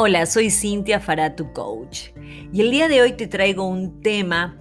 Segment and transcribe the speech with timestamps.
[0.00, 2.10] Hola, soy Cintia Faratu Coach
[2.52, 4.56] y el día de hoy te traigo un tema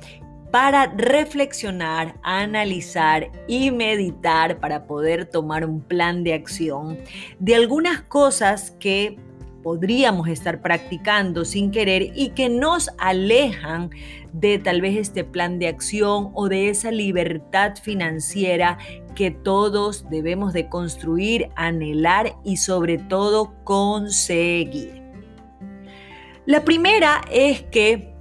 [0.49, 6.97] para reflexionar, analizar y meditar para poder tomar un plan de acción
[7.37, 9.19] de algunas cosas que
[9.62, 13.92] podríamos estar practicando sin querer y que nos alejan
[14.33, 18.80] de tal vez este plan de acción o de esa libertad financiera
[19.13, 25.06] que todos debemos de construir, anhelar y sobre todo conseguir.
[26.47, 28.13] La primera es que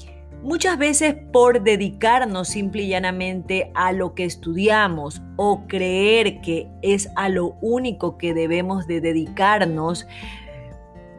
[0.42, 7.08] muchas veces por dedicarnos simple y llanamente a lo que estudiamos o creer que es
[7.14, 10.08] a lo único que debemos de dedicarnos,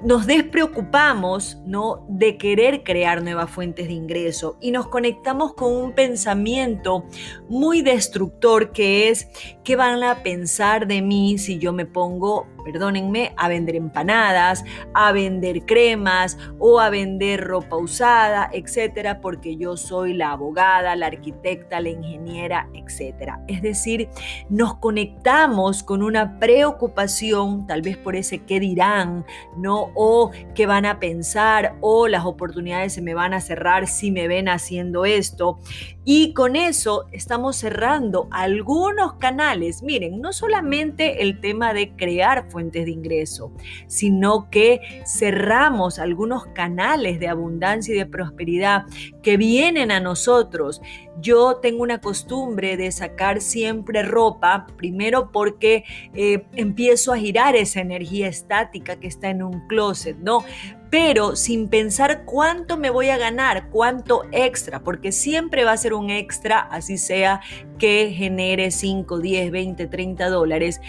[0.04, 2.06] nos despreocupamos ¿no?
[2.10, 7.06] de querer crear nuevas fuentes de ingreso y nos conectamos con un pensamiento
[7.48, 9.30] muy destructor que es
[9.64, 15.14] qué van a pensar de mí si yo me pongo perdónenme, a vender empanadas, a
[15.14, 21.80] vender cremas o a vender ropa usada, etcétera, porque yo soy la abogada, la arquitecta,
[21.80, 23.40] la ingeniera, etcétera.
[23.48, 24.10] Es decir,
[24.50, 29.92] nos conectamos con una preocupación, tal vez por ese qué dirán, ¿no?
[29.96, 34.28] O qué van a pensar, o las oportunidades se me van a cerrar si me
[34.28, 35.60] ven haciendo esto.
[36.04, 39.84] Y con eso estamos cerrando algunos canales.
[39.84, 43.52] Miren, no solamente el tema de crear fuentes de ingreso,
[43.86, 48.86] sino que cerramos algunos canales de abundancia y de prosperidad
[49.22, 50.82] que vienen a nosotros.
[51.22, 55.84] Yo tengo una costumbre de sacar siempre ropa, primero porque
[56.16, 60.44] eh, empiezo a girar esa energía estática que está en un closet, ¿no?
[60.90, 65.94] pero sin pensar cuánto me voy a ganar, cuánto extra, porque siempre va a ser
[65.94, 67.42] un extra, así sea
[67.78, 70.82] que genere 5, 10, 20, 30 dólares,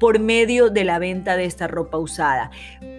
[0.00, 2.50] por medio de la venta de esta ropa usada.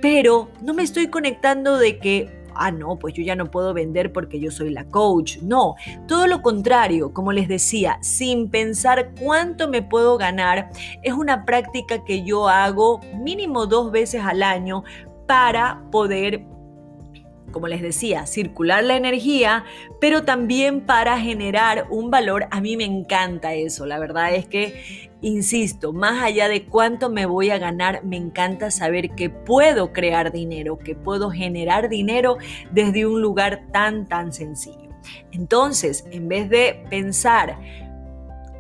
[0.02, 4.12] Pero no me estoy conectando de que ah, no, pues yo ya no puedo vender
[4.12, 5.38] porque yo soy la coach.
[5.42, 5.76] No,
[6.08, 10.70] todo lo contrario, como les decía, sin pensar cuánto me puedo ganar,
[11.04, 14.84] es una práctica que yo hago mínimo dos veces al año
[15.28, 16.46] para poder
[17.52, 19.66] como les decía, circular la energía,
[20.00, 22.48] pero también para generar un valor.
[22.52, 27.26] A mí me encanta eso, la verdad es que, insisto, más allá de cuánto me
[27.26, 32.38] voy a ganar, me encanta saber que puedo crear dinero, que puedo generar dinero
[32.72, 34.90] desde un lugar tan, tan sencillo.
[35.32, 37.58] Entonces, en vez de pensar,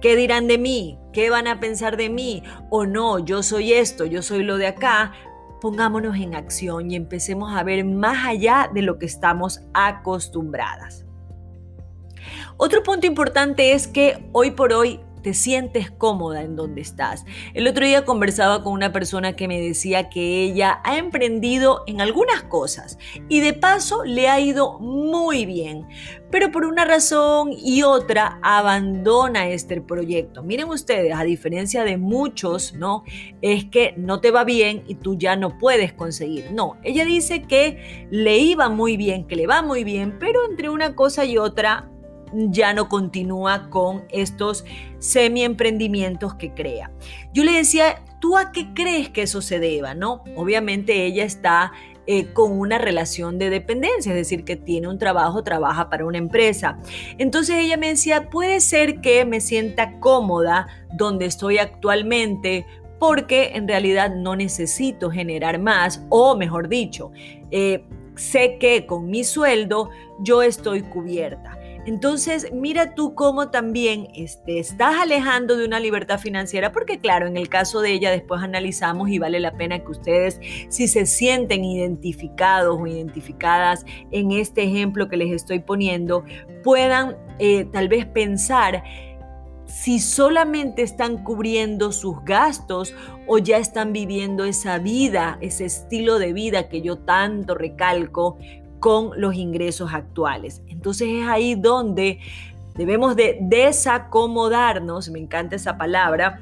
[0.02, 0.97] ¿Qué dirán de mí?
[1.13, 2.41] ¿Qué van a pensar de mí?
[2.72, 5.13] O no, yo soy esto, yo soy lo de acá
[5.61, 11.05] pongámonos en acción y empecemos a ver más allá de lo que estamos acostumbradas.
[12.57, 17.25] Otro punto importante es que hoy por hoy te sientes cómoda en donde estás.
[17.53, 22.01] El otro día conversaba con una persona que me decía que ella ha emprendido en
[22.01, 22.97] algunas cosas
[23.29, 25.87] y de paso le ha ido muy bien,
[26.29, 30.43] pero por una razón y otra abandona este proyecto.
[30.43, 33.03] Miren ustedes, a diferencia de muchos, ¿no?
[33.41, 36.51] Es que no te va bien y tú ya no puedes conseguir.
[36.51, 40.69] No, ella dice que le iba muy bien, que le va muy bien, pero entre
[40.69, 41.91] una cosa y otra
[42.33, 44.65] ya no continúa con estos
[44.99, 46.91] semi-emprendimientos que crea.
[47.33, 49.93] Yo le decía, ¿tú a qué crees que eso se deba?
[49.93, 50.23] ¿No?
[50.35, 51.71] Obviamente ella está
[52.07, 56.17] eh, con una relación de dependencia, es decir, que tiene un trabajo, trabaja para una
[56.17, 56.79] empresa.
[57.17, 62.65] Entonces ella me decía, puede ser que me sienta cómoda donde estoy actualmente
[62.99, 67.11] porque en realidad no necesito generar más o mejor dicho,
[67.49, 67.83] eh,
[68.15, 71.57] sé que con mi sueldo yo estoy cubierta.
[71.85, 77.27] Entonces, mira tú cómo también te este, estás alejando de una libertad financiera, porque claro,
[77.27, 81.05] en el caso de ella después analizamos y vale la pena que ustedes, si se
[81.05, 86.23] sienten identificados o identificadas en este ejemplo que les estoy poniendo,
[86.63, 88.83] puedan eh, tal vez pensar
[89.65, 92.93] si solamente están cubriendo sus gastos
[93.25, 98.37] o ya están viviendo esa vida, ese estilo de vida que yo tanto recalco
[98.81, 100.61] con los ingresos actuales.
[100.67, 102.19] Entonces es ahí donde
[102.75, 106.41] debemos de desacomodarnos, me encanta esa palabra,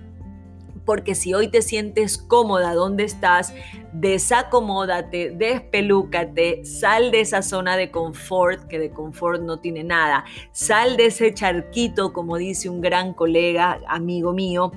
[0.85, 3.53] porque si hoy te sientes cómoda donde estás,
[3.93, 10.95] desacomódate, despelúcate, sal de esa zona de confort, que de confort no tiene nada, sal
[10.97, 14.71] de ese charquito, como dice un gran colega, amigo mío,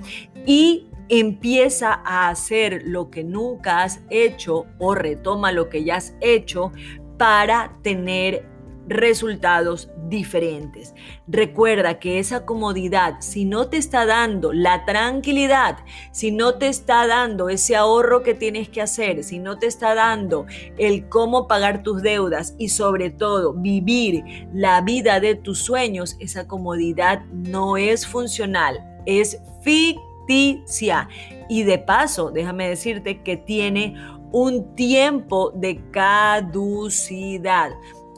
[0.45, 6.15] y empieza a hacer lo que nunca has hecho o retoma lo que ya has
[6.21, 6.71] hecho,
[7.17, 8.53] para tener
[8.87, 10.93] resultados diferentes.
[11.27, 15.77] Recuerda que esa comodidad, si no te está dando la tranquilidad,
[16.11, 19.95] si no te está dando ese ahorro que tienes que hacer, si no te está
[19.95, 20.45] dando
[20.77, 24.23] el cómo pagar tus deudas y sobre todo vivir
[24.53, 31.07] la vida de tus sueños, esa comodidad no es funcional, es ficticia.
[31.49, 33.95] Y de paso, déjame decirte que tiene
[34.33, 37.71] un tiempo de caducidad.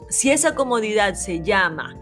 [0.08, 1.94] Si esa comodidad se llama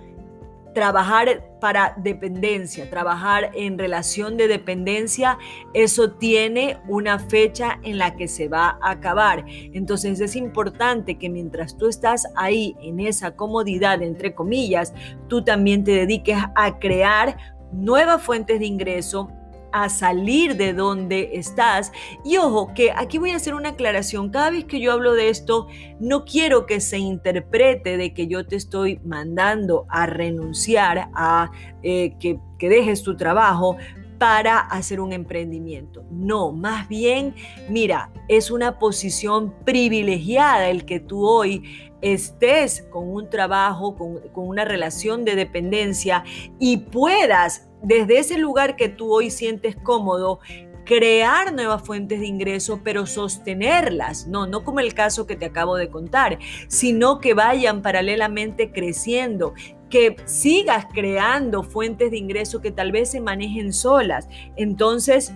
[0.72, 5.38] trabajar para dependencia, trabajar en relación de dependencia,
[5.72, 9.44] eso tiene una fecha en la que se va a acabar.
[9.49, 14.94] Entonces es importante que mientras tú estás ahí en esa comodidad, entre comillas,
[15.28, 17.37] tú también te dediques a crear
[17.72, 19.28] nuevas fuentes de ingreso
[19.75, 21.93] a salir de donde estás.
[22.25, 24.31] Y ojo, que aquí voy a hacer una aclaración.
[24.31, 25.67] Cada vez que yo hablo de esto,
[25.99, 31.50] no quiero que se interprete de que yo te estoy mandando a renunciar, a
[31.82, 33.76] eh, que, que dejes tu trabajo
[34.17, 36.05] para hacer un emprendimiento.
[36.09, 37.35] No, más bien,
[37.69, 44.47] mira, es una posición privilegiada el que tú hoy estés con un trabajo, con, con,
[44.47, 46.23] una relación de dependencia
[46.61, 50.41] y puedas desde ese lugar que tú hoy sientes cómodo,
[50.85, 55.77] crear nuevas fuentes de ingreso, pero sostenerlas, no, no como el caso que te acabo
[55.77, 56.39] de contar,
[56.69, 59.55] sino que vayan paralelamente creciendo,
[59.89, 64.29] que sigas creando fuentes de ingreso que tal vez se manejen solas.
[64.57, 65.33] Entonces,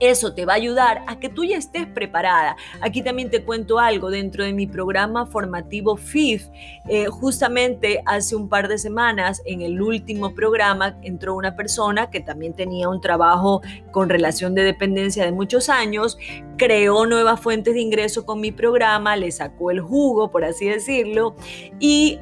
[0.00, 2.56] eso te va a ayudar a que tú ya estés preparada.
[2.80, 6.48] Aquí también te cuento algo dentro de mi programa formativo FIF.
[6.88, 12.20] Eh, justamente hace un par de semanas, en el último programa, entró una persona que
[12.20, 13.60] también tenía un trabajo
[13.92, 16.18] con relación de dependencia de muchos años,
[16.56, 21.36] creó nuevas fuentes de ingreso con mi programa, le sacó el jugo, por así decirlo,
[21.78, 22.18] y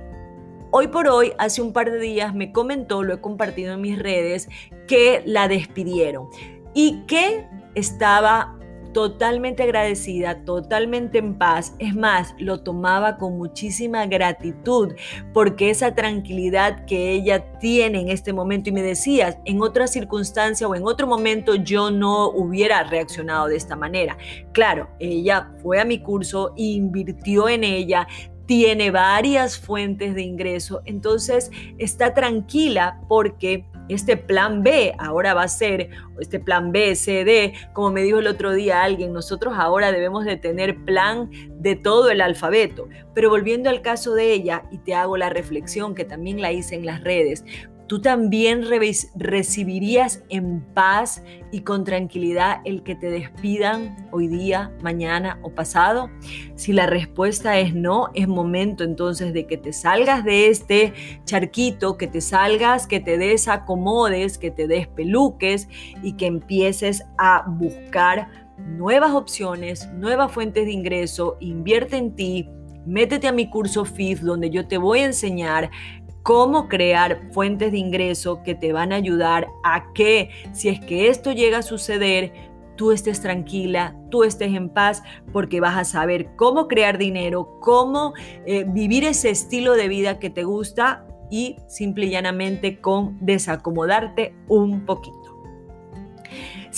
[0.70, 3.98] Hoy por hoy, hace un par de días, me comentó, lo he compartido en mis
[3.98, 4.50] redes,
[4.86, 6.28] que la despidieron
[6.75, 7.46] y que
[7.78, 8.58] estaba
[8.92, 11.75] totalmente agradecida, totalmente en paz.
[11.78, 14.94] Es más, lo tomaba con muchísima gratitud
[15.32, 20.66] porque esa tranquilidad que ella tiene en este momento y me decías, en otra circunstancia
[20.66, 24.16] o en otro momento yo no hubiera reaccionado de esta manera.
[24.52, 28.06] Claro, ella fue a mi curso, invirtió en ella,
[28.46, 35.49] tiene varias fuentes de ingreso, entonces está tranquila porque este plan B ahora va a
[35.49, 35.90] ser,
[36.20, 40.25] este plan B, C, D, como me dijo el otro día alguien, nosotros ahora debemos
[40.25, 41.31] de tener plan
[41.61, 42.88] de todo el alfabeto.
[43.14, 46.75] Pero volviendo al caso de ella, y te hago la reflexión que también la hice
[46.75, 47.44] en las redes,
[47.88, 48.67] ¿Tú también
[49.14, 56.11] recibirías en paz y con tranquilidad el que te despidan hoy día, mañana o pasado?
[56.55, 60.93] Si la respuesta es no, es momento entonces de que te salgas de este
[61.25, 65.67] charquito, que te salgas, que te desacomodes, que te despeluques
[66.02, 72.50] y que empieces a buscar nuevas opciones, nuevas fuentes de ingreso, invierte en ti.
[72.85, 75.70] Métete a mi curso FIF donde yo te voy a enseñar
[76.28, 81.08] cómo crear fuentes de ingreso que te van a ayudar a que si es que
[81.08, 82.34] esto llega a suceder,
[82.76, 85.02] tú estés tranquila, tú estés en paz,
[85.32, 88.12] porque vas a saber cómo crear dinero, cómo
[88.44, 94.34] eh, vivir ese estilo de vida que te gusta y simple y llanamente con desacomodarte
[94.48, 95.18] un poquito.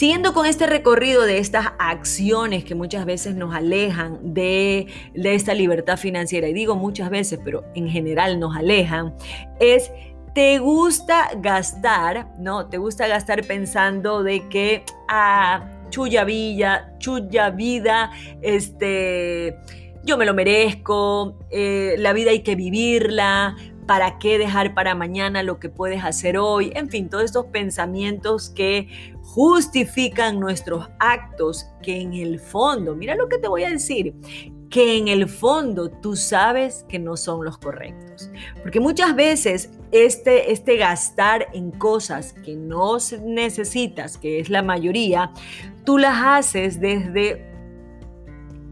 [0.01, 5.99] Siguiendo con este recorrido de estas acciones que muchas veces nos alejan de, esta libertad
[5.99, 9.15] financiera, y digo muchas veces, pero en general nos alejan,
[9.61, 9.93] es
[10.35, 12.71] te gusta gastar, ¿no?
[12.71, 19.59] Te gusta gastar pensando de que, ah, chuya villa, chuya vida, este,
[20.03, 23.55] yo me lo merezco, eh, la vida hay que vivirla,
[23.91, 26.71] ¿para qué dejar para mañana lo que puedes hacer hoy?
[26.77, 28.87] En fin, todos estos pensamientos que
[29.35, 34.13] justifican nuestros actos que en el fondo, mira lo que te voy a decir,
[34.69, 38.29] que en el fondo tú sabes que no son los correctos.
[38.61, 45.33] Porque muchas veces este, este gastar en cosas que no necesitas, que es la mayoría,
[45.85, 47.50] tú las haces desde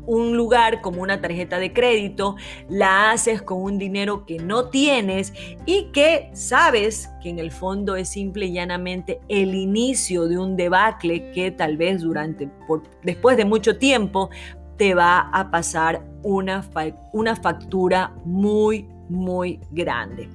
[0.08, 2.36] un lugar como una tarjeta de crédito,
[2.68, 5.34] la haces con un dinero que no tienes
[5.66, 10.56] y que sabes que en el fondo es simple y llanamente el inicio de un
[10.56, 14.30] debacle que tal vez durante, por, después de mucho tiempo,
[14.78, 16.64] te va a pasar una,
[17.12, 20.30] una factura muy, muy grande.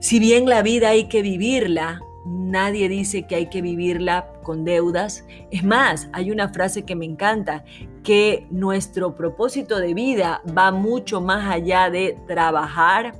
[0.00, 5.24] Si bien la vida hay que vivirla, Nadie dice que hay que vivirla con deudas.
[5.50, 7.64] Es más, hay una frase que me encanta,
[8.02, 13.14] que nuestro propósito de vida va mucho más allá de trabajar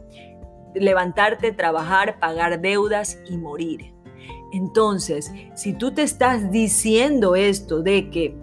[0.74, 3.92] levantarte, trabajar, pagar deudas y morir.
[4.52, 8.36] Entonces, si tú te estás diciendo esto de que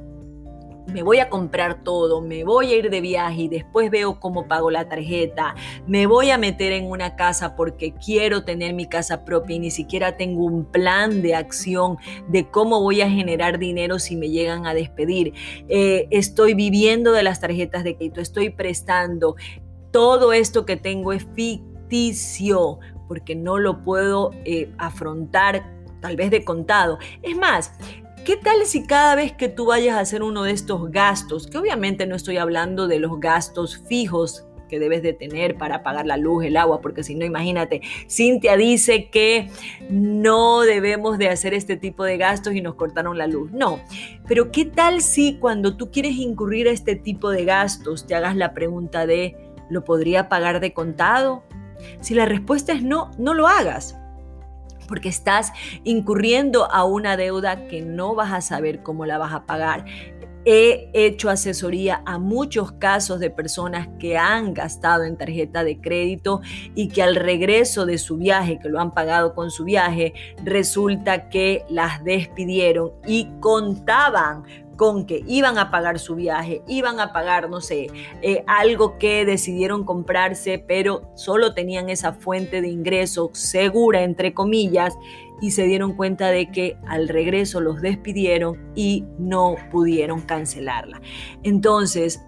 [0.88, 4.48] me voy a comprar todo, me voy a ir de viaje y después veo cómo
[4.48, 5.56] pago la tarjeta,
[5.88, 9.72] me voy a meter en una casa porque quiero tener mi casa propia y ni
[9.72, 14.68] siquiera tengo un plan de acción de cómo voy a generar dinero si me llegan
[14.68, 15.34] a despedir.
[15.68, 19.36] Eh, estoy viviendo de las tarjetas de crédito, estoy prestando.
[19.92, 25.63] Todo esto que tengo es ficticio porque no lo puedo eh, afrontar
[26.01, 27.00] tal vez de contado.
[27.22, 27.72] Es más,
[28.25, 31.60] ¿Qué tal si cada vez que tú vayas a hacer uno de estos gastos, que
[31.60, 36.17] obviamente no estoy hablando de los gastos fijos que debes de tener para pagar la
[36.17, 39.51] luz, el agua, porque si no, imagínate, Cintia dice que
[39.91, 43.51] no debemos de hacer este tipo de gastos y nos cortaron la luz.
[43.51, 43.79] No,
[44.27, 48.36] pero ¿qué tal si cuando tú quieres incurrir a este tipo de gastos te hagas
[48.36, 49.38] la pregunta de,
[49.70, 51.44] ¿lo podría pagar de contado?
[52.01, 54.00] Si la respuesta es no, no lo hagas
[54.88, 55.51] porque estás
[55.84, 59.86] incurriendo a una deuda que no vas a saber cómo la vas a pagar.
[60.48, 66.42] He hecho asesoría a muchos casos de personas que han gastado en tarjeta de crédito
[66.75, 70.13] y que al regreso de su viaje, que lo han pagado con su viaje,
[70.44, 74.44] resulta que las despidieron y contaban
[74.75, 77.88] con que iban a pagar su viaje, iban a pagar, no sé,
[78.22, 84.98] eh, algo que decidieron comprarse, pero solo tenían esa fuente de ingreso segura, entre comillas,
[85.41, 91.01] y se dieron cuenta de que al regreso los despidieron y no pudieron cancelarla.
[91.44, 92.22] Entonces,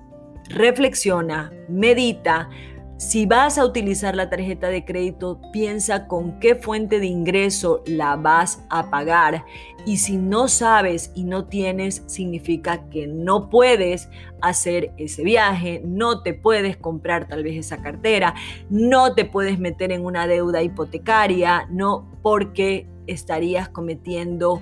[0.49, 2.49] reflexiona, medita,
[2.97, 8.15] si vas a utilizar la tarjeta de crédito, piensa con qué fuente de ingreso la
[8.15, 9.45] vas a pagar.
[9.85, 14.09] Y si no sabes y no tienes, significa que no puedes
[14.41, 18.33] hacer ese viaje, no te puedes comprar tal vez esa cartera,
[18.71, 24.61] no te puedes meter en una deuda hipotecaria, no porque estarías cometiendo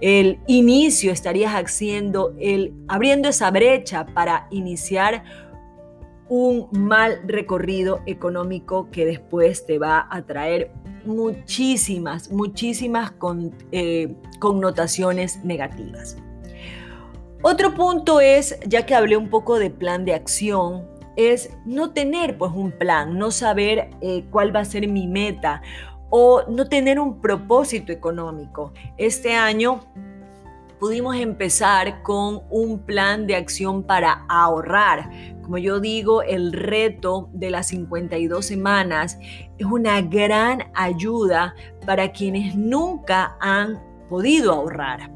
[0.00, 5.24] el inicio, estarías haciendo el abriendo esa brecha para iniciar
[6.28, 10.72] un mal recorrido económico que después te va a traer
[11.04, 13.12] muchísimas, muchísimas
[13.72, 16.16] eh, connotaciones negativas.
[17.42, 20.84] Otro punto es, ya que hablé un poco de plan de acción,
[21.16, 25.62] es no tener pues un plan, no saber eh, cuál va a ser mi meta
[26.10, 28.72] o no tener un propósito económico.
[28.96, 29.80] Este año
[30.78, 35.10] pudimos empezar con un plan de acción para ahorrar.
[35.42, 39.18] Como yo digo, el reto de las 52 semanas
[39.58, 41.54] es una gran ayuda
[41.86, 45.10] para quienes nunca han podido ahorrar.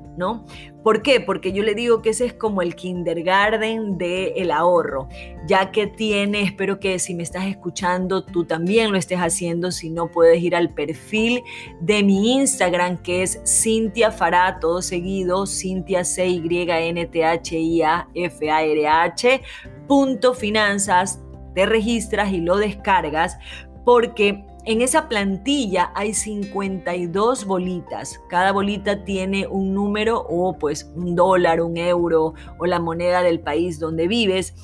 [0.83, 1.21] ¿Por qué?
[1.21, 5.09] Porque yo le digo que ese es como el kindergarten del el ahorro,
[5.47, 9.91] ya que tiene, espero que si me estás escuchando tú también lo estés haciendo, si
[9.91, 11.43] no puedes ir al perfil
[11.81, 17.59] de mi Instagram que es Cintia Fará, todo seguido, Cintia C Y N T H
[17.59, 19.43] I A F A R H
[19.87, 21.21] punto finanzas,
[21.55, 23.37] te registras y lo descargas
[23.85, 28.21] porque en esa plantilla hay 52 bolitas.
[28.29, 33.41] Cada bolita tiene un número o pues un dólar, un euro o la moneda del
[33.41, 34.55] país donde vives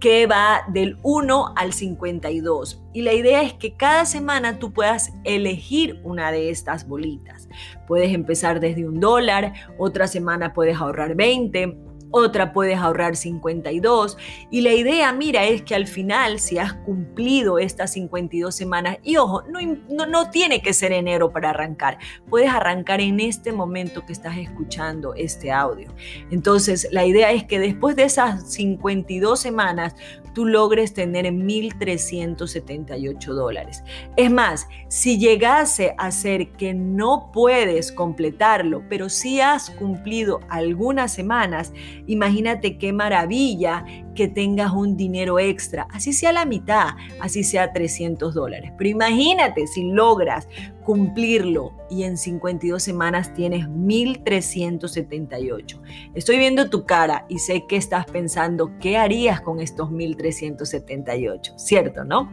[0.00, 2.82] que va del 1 al 52.
[2.92, 7.48] Y la idea es que cada semana tú puedas elegir una de estas bolitas.
[7.86, 11.78] Puedes empezar desde un dólar, otra semana puedes ahorrar 20,
[12.10, 14.16] otra puedes ahorrar 52.
[14.50, 19.16] Y la idea, mira, es que al final, si has cumplido estas 52 semanas, y
[19.16, 21.98] ojo, no, no, tiene que ser enero para arrancar,
[22.28, 25.92] puedes arrancar en este momento que estás escuchando este audio.
[26.30, 29.94] Entonces, la idea es que después de esas 52 semanas,
[30.38, 33.82] tú logres tener 1.378 dólares.
[34.14, 41.12] Es más, si llegase a ser que no puedes completarlo, pero si has cumplido algunas
[41.12, 41.72] semanas,
[42.06, 46.90] imagínate qué maravilla que tengas un dinero extra, así sea la mitad,
[47.20, 48.70] así sea 300 dólares.
[48.78, 50.46] Pero imagínate si logras
[50.84, 55.80] cumplirlo y en 52 semanas tienes 1.378.
[56.14, 61.58] Estoy viendo tu cara y sé que estás pensando, ¿qué harías con estos 1.378?
[61.58, 62.32] ¿Cierto, no?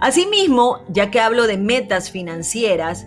[0.00, 3.06] Asimismo, ya que hablo de metas financieras,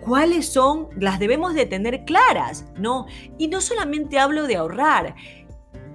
[0.00, 0.88] ¿cuáles son?
[0.98, 3.06] Las debemos de tener claras, ¿no?
[3.38, 5.14] Y no solamente hablo de ahorrar,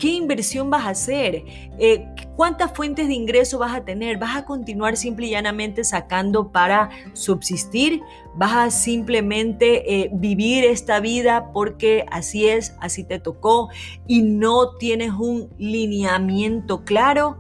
[0.02, 1.46] ¿Qué inversión vas a hacer?
[1.78, 4.18] Eh, ¿Cuántas fuentes de ingreso vas a tener?
[4.18, 8.02] ¿Vas a continuar simple y llanamente sacando para subsistir?
[8.34, 13.70] ¿Vas a simplemente eh, vivir esta vida porque así es, así te tocó
[14.08, 17.38] y no tienes un lineamiento claro?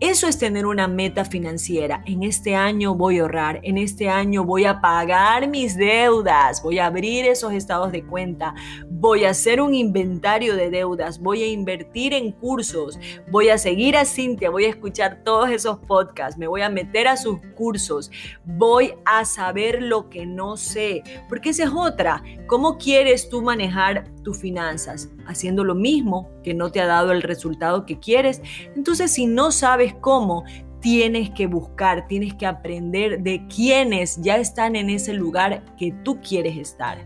[0.00, 2.02] Eso es tener una meta financiera.
[2.04, 6.80] En este año voy a ahorrar, en este año voy a pagar mis deudas, voy
[6.80, 8.54] a abrir esos estados de cuenta,
[8.90, 12.98] voy a hacer un inventario de deudas, voy a invertir en cursos,
[13.30, 17.06] voy a seguir a Cintia, voy a escuchar todos esos podcasts, me voy a meter
[17.06, 18.10] a sus cursos,
[18.44, 22.22] voy a saber lo que no sé, porque esa es otra.
[22.48, 25.08] ¿Cómo quieres tú manejar tus finanzas?
[25.26, 28.42] Haciendo lo mismo que no te ha dado el resultado que quieres.
[28.76, 30.44] Entonces, si no sabes cómo,
[30.84, 36.20] tienes que buscar, tienes que aprender de quienes ya están en ese lugar que tú
[36.20, 36.98] quieres estar.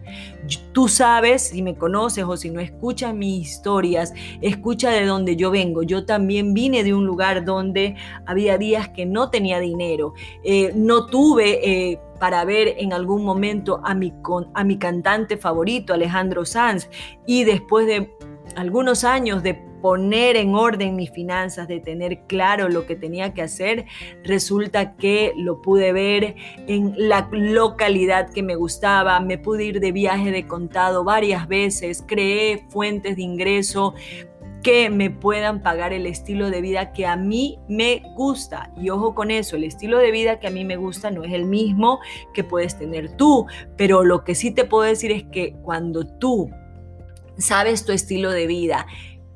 [0.72, 5.52] Tú sabes, si me conoces o si no escuchas mis historias, escucha de dónde yo
[5.52, 5.84] vengo.
[5.84, 7.94] Yo también vine de un lugar donde
[8.26, 11.92] había días que no tenía dinero, eh, no tuve...
[11.92, 14.12] Eh, para ver en algún momento a mi,
[14.52, 16.90] a mi cantante favorito, Alejandro Sanz,
[17.28, 18.12] y después de
[18.56, 23.42] algunos años de poner en orden mis finanzas, de tener claro lo que tenía que
[23.42, 23.86] hacer,
[24.24, 29.92] resulta que lo pude ver en la localidad que me gustaba, me pude ir de
[29.92, 33.94] viaje de contado varias veces, creé fuentes de ingreso
[34.62, 38.72] que me puedan pagar el estilo de vida que a mí me gusta.
[38.76, 41.32] Y ojo con eso, el estilo de vida que a mí me gusta no es
[41.32, 42.00] el mismo
[42.34, 46.50] que puedes tener tú, pero lo que sí te puedo decir es que cuando tú
[47.38, 48.86] sabes tu estilo de vida,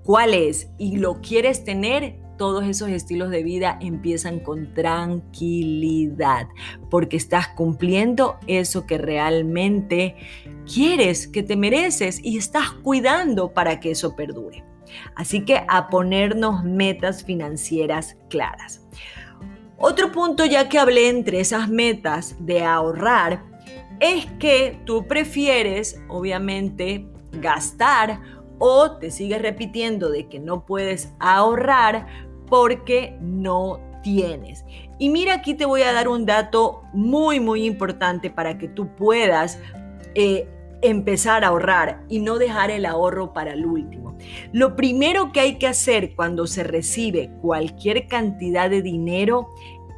[0.05, 6.49] cuál es y lo quieres tener, todos esos estilos de vida empiezan con tranquilidad,
[6.91, 10.17] porque estás cumpliendo eso que realmente
[10.67, 14.65] quieres, que te mereces y estás cuidando para que eso perdure.
[15.15, 18.83] Así que a ponernos metas financieras claras.
[19.79, 23.43] Otro punto ya que hablé entre esas metas de ahorrar
[24.01, 28.21] es que tú prefieres obviamente gastar
[28.65, 32.07] o te sigues repitiendo de que no puedes ahorrar
[32.47, 34.65] porque no tienes.
[35.01, 38.95] Y mira, aquí te voy a dar un dato muy, muy importante para que tú
[38.95, 39.59] puedas
[40.15, 40.49] eh,
[40.81, 44.17] empezar a ahorrar y no dejar el ahorro para el último.
[44.53, 49.49] Lo primero que hay que hacer cuando se recibe cualquier cantidad de dinero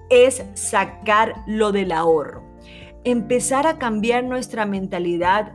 [0.08, 2.42] es sacar lo del ahorro.
[3.04, 5.52] Empezar a cambiar nuestra mentalidad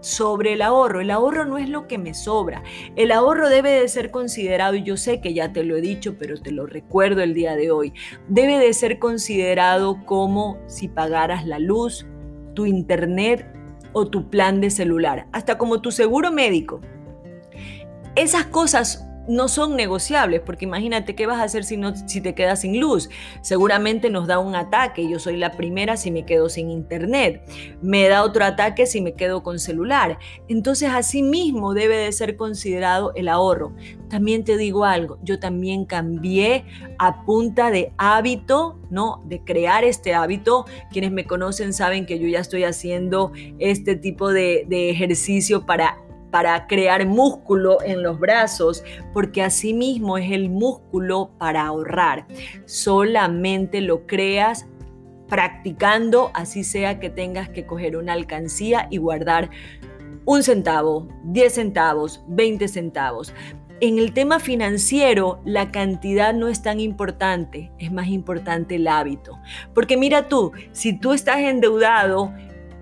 [0.00, 1.00] sobre el ahorro.
[1.00, 2.62] El ahorro no es lo que me sobra.
[2.96, 6.16] El ahorro debe de ser considerado, y yo sé que ya te lo he dicho,
[6.18, 7.92] pero te lo recuerdo el día de hoy,
[8.28, 12.06] debe de ser considerado como si pagaras la luz,
[12.54, 13.46] tu internet
[13.92, 16.80] o tu plan de celular, hasta como tu seguro médico.
[18.14, 22.34] Esas cosas no son negociables, porque imagínate qué vas a hacer si, no, si te
[22.34, 23.10] quedas sin luz.
[23.42, 27.42] Seguramente nos da un ataque, yo soy la primera si me quedo sin internet,
[27.82, 30.18] me da otro ataque si me quedo con celular.
[30.48, 33.74] Entonces así mismo debe de ser considerado el ahorro.
[34.08, 36.64] También te digo algo, yo también cambié
[36.98, 39.22] a punta de hábito, ¿no?
[39.26, 40.64] De crear este hábito.
[40.90, 45.98] Quienes me conocen saben que yo ya estoy haciendo este tipo de, de ejercicio para
[46.30, 52.26] para crear músculo en los brazos, porque asimismo es el músculo para ahorrar.
[52.66, 54.66] Solamente lo creas
[55.28, 59.50] practicando, así sea que tengas que coger una alcancía y guardar
[60.24, 63.32] un centavo, 10 centavos, 20 centavos.
[63.80, 69.38] En el tema financiero, la cantidad no es tan importante, es más importante el hábito.
[69.72, 72.32] Porque mira tú, si tú estás endeudado,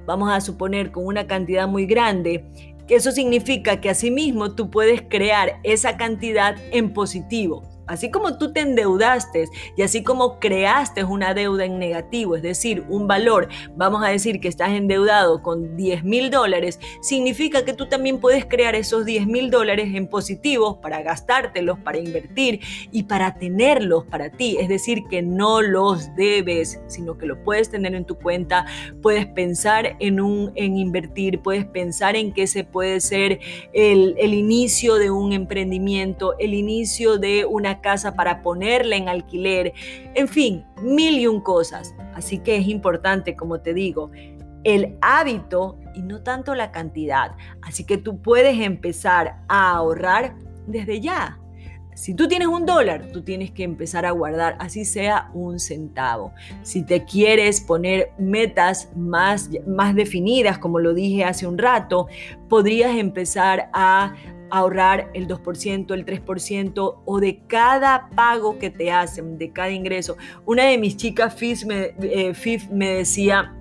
[0.07, 5.59] vamos a suponer con una cantidad muy grande, eso significa que asimismo tú puedes crear
[5.65, 7.76] esa cantidad en positivo.
[7.87, 12.85] Así como tú te endeudaste y así como creaste una deuda en negativo, es decir,
[12.89, 17.89] un valor, vamos a decir que estás endeudado con 10 mil dólares, significa que tú
[17.89, 23.35] también puedes crear esos 10 mil dólares en positivos para gastártelos, para invertir y para
[23.35, 24.57] tenerlos para ti.
[24.61, 28.67] Es decir, que no los debes, sino que lo puedes tener en tu cuenta,
[29.03, 33.39] puedes pensar en, un, en invertir, puedes pensar en que ese puede ser
[33.73, 39.73] el, el inicio de un emprendimiento, el inicio de una casa para ponerla en alquiler,
[40.15, 41.95] en fin, mil y un cosas.
[42.15, 44.11] Así que es importante, como te digo,
[44.65, 47.33] el hábito y no tanto la cantidad.
[47.63, 50.35] Así que tú puedes empezar a ahorrar
[50.67, 51.39] desde ya.
[51.97, 56.31] Si tú tienes un dólar, tú tienes que empezar a guardar, así sea un centavo.
[56.63, 62.07] Si te quieres poner metas más, más definidas, como lo dije hace un rato,
[62.51, 64.15] podrías empezar a
[64.51, 70.17] ahorrar el 2%, el 3% o de cada pago que te hacen, de cada ingreso.
[70.45, 72.33] Una de mis chicas, FIF, me, eh,
[72.71, 73.55] me decía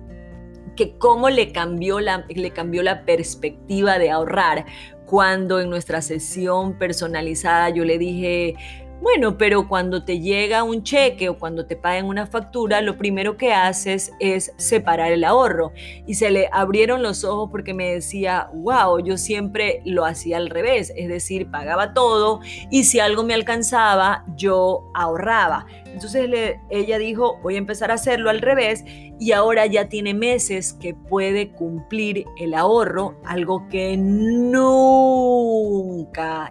[0.76, 4.66] que cómo le cambió, la, le cambió la perspectiva de ahorrar
[5.06, 8.56] cuando en nuestra sesión personalizada yo le dije,
[9.00, 13.36] Bueno, pero cuando te llega un cheque o cuando te pagan una factura, lo primero
[13.36, 15.72] que haces es separar el ahorro.
[16.06, 20.48] Y se le abrieron los ojos porque me decía, wow, yo siempre lo hacía al
[20.48, 25.66] revés, es decir, pagaba todo y si algo me alcanzaba, yo ahorraba.
[25.96, 26.28] Entonces
[26.68, 28.84] ella dijo, voy a empezar a hacerlo al revés
[29.18, 34.52] y ahora ya tiene meses que puede cumplir el ahorro, algo que nunca,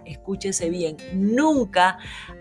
[0.04, 1.98] escúchese bien, nunca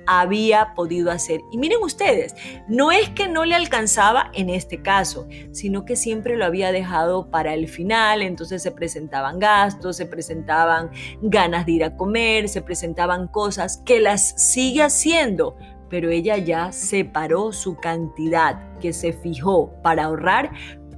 [0.08, 1.42] había podido hacer.
[1.52, 2.34] Y miren ustedes,
[2.68, 7.30] no es que no le alcanzaba en este caso, sino que siempre lo había dejado
[7.30, 10.90] para el final, entonces se presentaban gastos, se presentaban
[11.22, 15.56] ganas de ir a comer, se presentaban cosas que las sigue haciendo
[15.90, 20.52] pero ella ya separó su cantidad que se fijó para ahorrar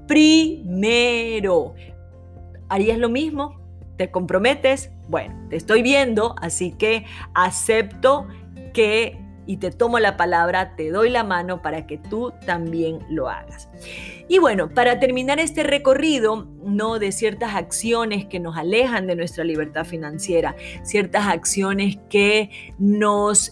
[0.07, 1.73] primero.
[2.69, 3.59] ¿Harías lo mismo?
[3.97, 4.91] ¿Te comprometes?
[5.07, 8.27] Bueno, te estoy viendo, así que acepto
[8.73, 13.29] que y te tomo la palabra, te doy la mano para que tú también lo
[13.29, 13.69] hagas.
[14.29, 19.45] Y bueno, para terminar este recorrido, no de ciertas acciones que nos alejan de nuestra
[19.45, 22.49] libertad financiera, ciertas acciones que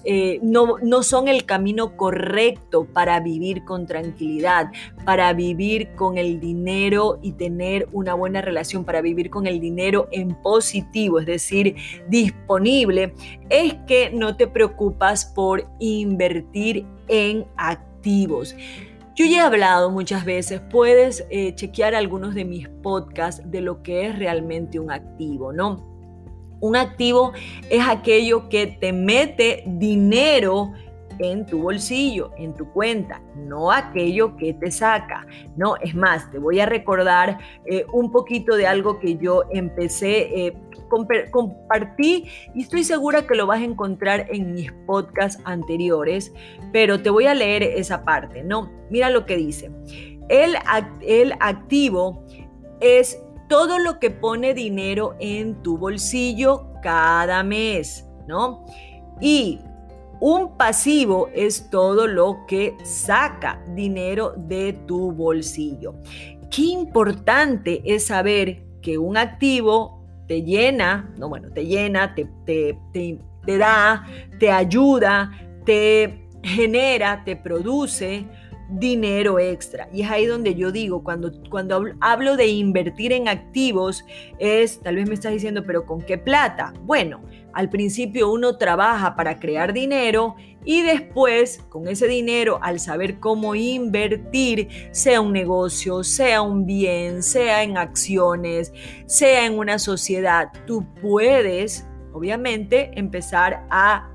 [0.04, 4.70] eh, no, no son el camino correcto para vivir con tranquilidad,
[5.06, 10.10] para vivir con el dinero y tener una buena relación, para vivir con el dinero
[10.12, 11.76] en positivo, es decir,
[12.10, 13.14] disponible,
[13.50, 18.56] es que no te preocupas por invertir en activos.
[19.16, 23.82] Yo ya he hablado muchas veces, puedes eh, chequear algunos de mis podcasts de lo
[23.82, 25.96] que es realmente un activo, ¿no?
[26.60, 27.32] Un activo
[27.70, 30.74] es aquello que te mete dinero
[31.20, 35.26] en tu bolsillo, en tu cuenta, no aquello que te saca.
[35.56, 40.48] No, es más, te voy a recordar eh, un poquito de algo que yo empecé
[40.48, 40.58] eh,
[41.32, 46.34] compartí y estoy segura que lo vas a encontrar en mis podcasts anteriores,
[46.72, 48.72] pero te voy a leer esa parte, ¿no?
[48.90, 49.72] Mira lo que dice.
[50.30, 50.56] El,
[51.02, 52.24] el activo
[52.80, 58.66] es todo lo que pone dinero en tu bolsillo cada mes, ¿no?
[59.22, 59.60] Y
[60.20, 65.96] un pasivo es todo lo que saca dinero de tu bolsillo.
[66.50, 72.78] Qué importante es saber que un activo te llena, no, bueno, te llena, te, te,
[72.94, 74.06] te, da,
[74.40, 75.32] te ayuda,
[75.66, 78.26] te genera, te produce
[78.70, 79.88] dinero extra.
[79.94, 84.06] Y es ahí donde yo digo, cuando, cuando hablo de invertir en activos,
[84.40, 86.74] es, tal vez me estás diciendo, pero ¿con qué plata?
[86.82, 87.22] Bueno,
[87.54, 93.56] al principio uno trabaja para crear dinero y después con ese dinero, al saber cómo
[93.56, 98.74] invertir, sea un negocio, sea un bien, sea en acciones,
[99.06, 104.15] sea en una sociedad, tú puedes, obviamente, empezar a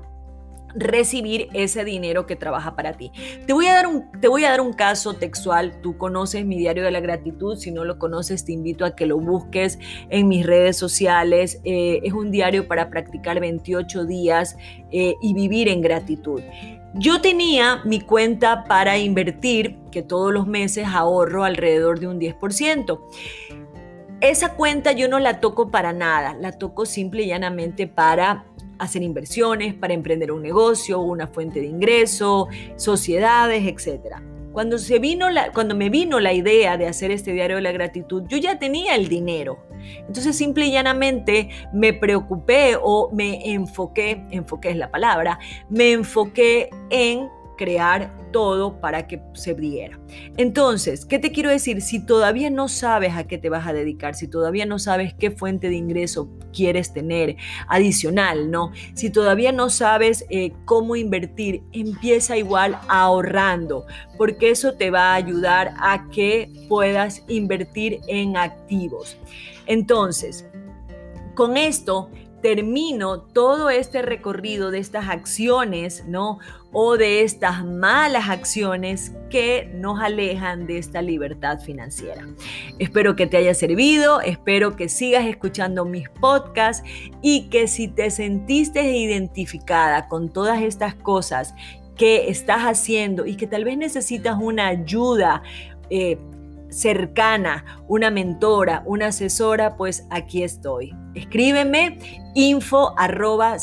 [0.75, 3.11] recibir ese dinero que trabaja para ti.
[3.45, 5.81] Te voy, a dar un, te voy a dar un caso textual.
[5.81, 7.57] Tú conoces mi diario de la gratitud.
[7.57, 9.79] Si no lo conoces, te invito a que lo busques
[10.09, 11.61] en mis redes sociales.
[11.63, 14.57] Eh, es un diario para practicar 28 días
[14.91, 16.41] eh, y vivir en gratitud.
[16.93, 22.99] Yo tenía mi cuenta para invertir, que todos los meses ahorro alrededor de un 10%.
[24.21, 28.45] Esa cuenta yo no la toco para nada, la toco simple y llanamente para
[28.81, 34.17] hacer inversiones, para emprender un negocio, una fuente de ingreso, sociedades, etc.
[34.51, 37.71] Cuando, se vino la, cuando me vino la idea de hacer este diario de la
[37.71, 39.59] gratitud, yo ya tenía el dinero.
[40.07, 45.39] Entonces simple y llanamente me preocupé o me enfoqué, enfoqué es la palabra,
[45.69, 47.29] me enfoqué en
[47.61, 49.99] crear todo para que se diera.
[50.35, 51.83] Entonces, ¿qué te quiero decir?
[51.83, 55.29] Si todavía no sabes a qué te vas a dedicar, si todavía no sabes qué
[55.29, 57.35] fuente de ingreso quieres tener
[57.67, 58.71] adicional, ¿no?
[58.95, 63.85] Si todavía no sabes eh, cómo invertir, empieza igual ahorrando,
[64.17, 69.19] porque eso te va a ayudar a que puedas invertir en activos.
[69.67, 70.47] Entonces,
[71.35, 72.09] con esto
[72.41, 76.39] termino todo este recorrido de estas acciones, ¿no?
[76.73, 82.27] O de estas malas acciones que nos alejan de esta libertad financiera.
[82.79, 86.87] Espero que te haya servido, espero que sigas escuchando mis podcasts
[87.21, 91.53] y que si te sentiste identificada con todas estas cosas
[91.95, 95.43] que estás haciendo y que tal vez necesitas una ayuda,
[95.89, 96.17] eh,
[96.71, 100.95] cercana, una mentora, una asesora, pues aquí estoy.
[101.13, 101.99] Escríbeme
[102.33, 103.59] info arroba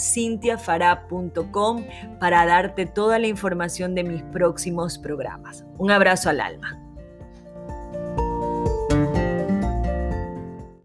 [2.20, 5.64] para darte toda la información de mis próximos programas.
[5.78, 6.87] Un abrazo al alma.